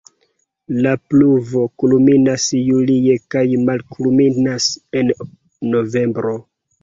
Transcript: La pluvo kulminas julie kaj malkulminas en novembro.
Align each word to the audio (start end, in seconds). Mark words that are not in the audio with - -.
La 0.85 0.91
pluvo 1.13 1.65
kulminas 1.81 2.45
julie 2.69 3.17
kaj 3.35 3.43
malkulminas 3.67 4.69
en 5.01 5.13
novembro. 5.75 6.35